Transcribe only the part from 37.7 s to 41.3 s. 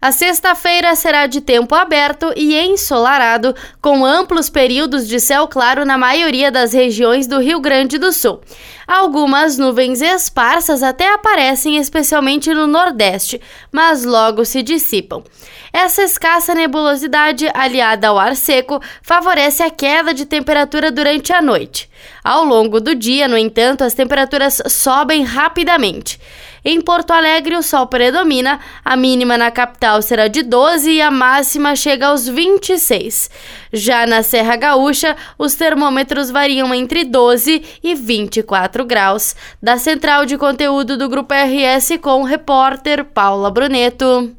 e 24 graus. Da central de conteúdo do